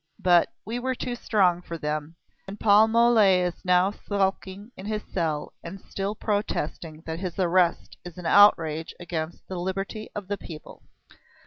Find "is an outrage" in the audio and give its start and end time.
8.03-8.95